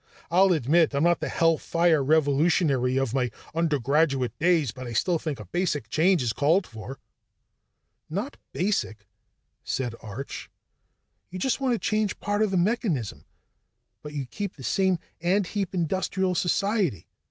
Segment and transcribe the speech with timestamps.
[0.31, 5.19] "I'll admit I'm not the hell fire revolutionary of my undergraduate days, but I still
[5.19, 6.97] think a basic change is called for."
[8.09, 9.05] "Not basic,"
[9.63, 10.49] said Arch.
[11.29, 13.25] "You just want to change part of the mechanism.
[14.01, 17.07] But you'd keep the same ant heap industrial society.